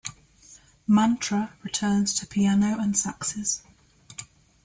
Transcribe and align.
"Mantra" 0.87 1.53
returns 1.61 2.15
to 2.15 2.25
piano 2.25 2.79
and 2.79 2.95
saxes. 2.97 3.61